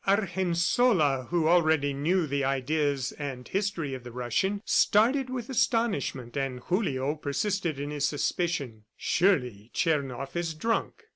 [0.07, 6.59] Argensola, who already knew the ideas and history of the Russian, started with astonishment, and
[6.59, 11.03] Julio persisted in his suspicion, "Surely Tchernoff is drunk."